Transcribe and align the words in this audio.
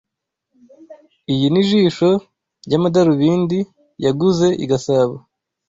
Iyi 1.33 1.47
ni 1.53 1.61
jisho 1.69 2.09
ry'amadarubindi 2.65 3.59
yaguze 4.05 4.47
i 4.63 4.65
Gasabo. 4.69 5.15